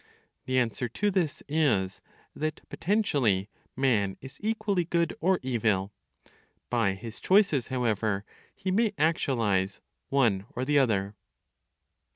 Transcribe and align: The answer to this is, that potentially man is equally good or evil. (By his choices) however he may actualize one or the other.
The 0.45 0.57
answer 0.57 0.89
to 0.89 1.11
this 1.11 1.43
is, 1.47 2.01
that 2.35 2.67
potentially 2.69 3.51
man 3.75 4.17
is 4.19 4.39
equally 4.41 4.83
good 4.83 5.15
or 5.19 5.39
evil. 5.43 5.93
(By 6.71 6.95
his 6.95 7.19
choices) 7.19 7.67
however 7.67 8.25
he 8.55 8.71
may 8.71 8.93
actualize 8.97 9.79
one 10.09 10.47
or 10.55 10.65
the 10.65 10.79
other. 10.79 11.13